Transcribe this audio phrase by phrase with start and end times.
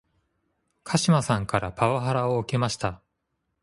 [0.83, 3.03] 鹿島さんからパワハラを受けました